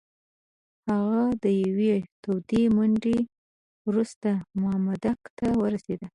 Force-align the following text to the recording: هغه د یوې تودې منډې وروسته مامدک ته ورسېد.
هغه 0.89 1.21
د 1.43 1.45
یوې 1.65 1.93
تودې 2.23 2.63
منډې 2.75 3.17
وروسته 3.87 4.29
مامدک 4.61 5.19
ته 5.37 5.47
ورسېد. 5.61 6.01